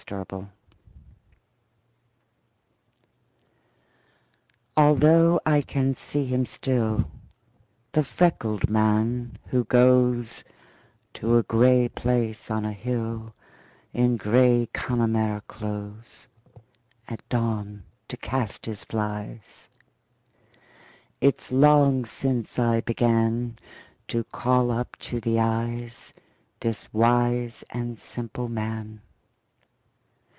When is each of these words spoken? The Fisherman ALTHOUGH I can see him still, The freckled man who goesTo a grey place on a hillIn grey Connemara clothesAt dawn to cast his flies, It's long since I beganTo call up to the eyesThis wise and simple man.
The 0.07 0.17
Fisherman 0.25 0.49
ALTHOUGH 4.75 5.39
I 5.45 5.61
can 5.61 5.95
see 5.95 6.25
him 6.25 6.45
still, 6.45 7.09
The 7.93 8.03
freckled 8.03 8.69
man 8.69 9.37
who 9.45 9.63
goesTo 9.65 10.41
a 11.39 11.43
grey 11.43 11.87
place 11.87 12.49
on 12.51 12.65
a 12.65 12.73
hillIn 12.73 14.17
grey 14.17 14.67
Connemara 14.73 15.43
clothesAt 15.47 17.19
dawn 17.29 17.83
to 18.09 18.17
cast 18.17 18.65
his 18.65 18.83
flies, 18.83 19.69
It's 21.21 21.51
long 21.53 22.03
since 22.05 22.57
I 22.59 22.81
beganTo 22.81 24.25
call 24.33 24.71
up 24.71 24.97
to 25.01 25.21
the 25.21 25.35
eyesThis 26.63 26.87
wise 26.91 27.63
and 27.69 27.97
simple 27.97 28.49
man. 28.49 28.99